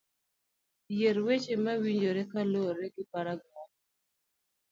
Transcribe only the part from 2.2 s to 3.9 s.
kaluwore gi paragraf